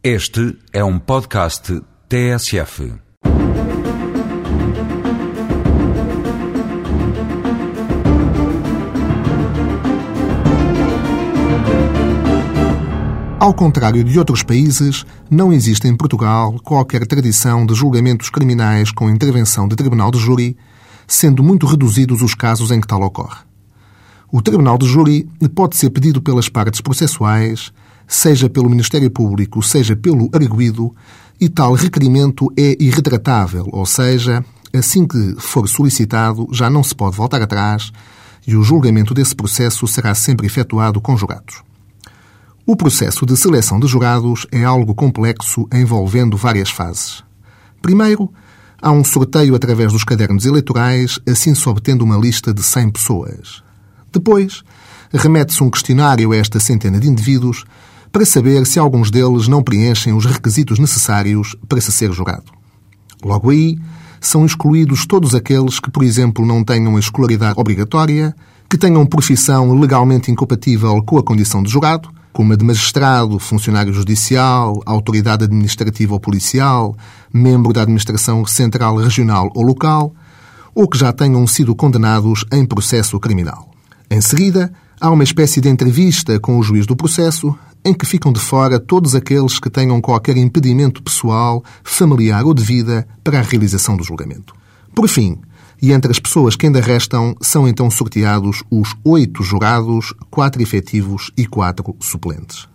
[0.00, 2.92] Este é um podcast TSF.
[13.40, 19.10] Ao contrário de outros países, não existe em Portugal qualquer tradição de julgamentos criminais com
[19.10, 20.56] intervenção de tribunal de júri,
[21.08, 23.40] sendo muito reduzidos os casos em que tal ocorre.
[24.30, 27.72] O tribunal de júri pode ser pedido pelas partes processuais,
[28.08, 30.94] seja pelo Ministério Público, seja pelo arguído,
[31.40, 37.16] e tal requerimento é irretratável, ou seja, assim que for solicitado, já não se pode
[37.16, 37.92] voltar atrás
[38.46, 41.62] e o julgamento desse processo será sempre efetuado com jurados.
[42.66, 47.22] O processo de seleção de jurados é algo complexo envolvendo várias fases.
[47.80, 48.32] Primeiro,
[48.80, 53.62] há um sorteio através dos cadernos eleitorais, assim se obtendo uma lista de 100 pessoas.
[54.12, 54.62] Depois,
[55.12, 57.64] remete-se um questionário a esta centena de indivíduos
[58.12, 62.52] para saber se alguns deles não preenchem os requisitos necessários para se ser jurado.
[63.24, 63.78] Logo aí,
[64.20, 68.34] são excluídos todos aqueles que, por exemplo, não tenham a escolaridade obrigatória,
[68.68, 73.92] que tenham profissão legalmente incompatível com a condição de jurado, como a de magistrado, funcionário
[73.92, 76.96] judicial, autoridade administrativa ou policial,
[77.32, 80.14] membro da administração central, regional ou local,
[80.74, 83.70] ou que já tenham sido condenados em processo criminal.
[84.10, 88.32] Em seguida, há uma espécie de entrevista com o juiz do processo, em que ficam
[88.32, 93.42] de fora todos aqueles que tenham qualquer impedimento pessoal, familiar ou de vida para a
[93.42, 94.54] realização do julgamento.
[94.94, 95.38] Por fim,
[95.80, 101.30] e entre as pessoas que ainda restam, são então sorteados os oito jurados, quatro efetivos
[101.36, 102.68] e quatro suplentes.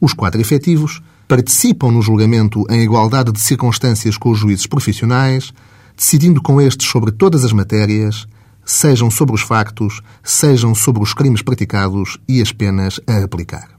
[0.00, 5.52] Os quatro efetivos participam no julgamento em igualdade de circunstâncias com os juízes profissionais,
[5.94, 8.26] decidindo com estes sobre todas as matérias,
[8.64, 13.77] sejam sobre os factos, sejam sobre os crimes praticados e as penas a aplicar.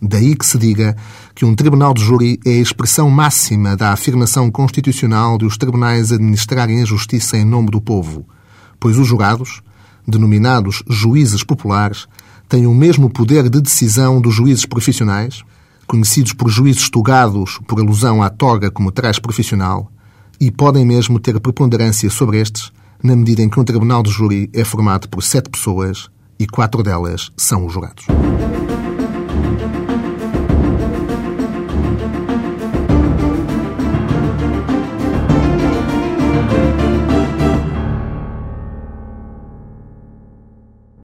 [0.00, 0.94] Daí que se diga
[1.34, 6.12] que um tribunal de júri é a expressão máxima da afirmação constitucional de os tribunais
[6.12, 8.26] administrarem a justiça em nome do povo,
[8.78, 9.62] pois os jurados,
[10.06, 12.06] denominados juízes populares,
[12.48, 15.42] têm o mesmo poder de decisão dos juízes profissionais,
[15.86, 19.90] conhecidos por juízes togados por alusão à toga como traje profissional,
[20.38, 22.70] e podem mesmo ter preponderância sobre estes,
[23.02, 26.82] na medida em que um tribunal de júri é formado por sete pessoas e quatro
[26.82, 28.04] delas são os jurados.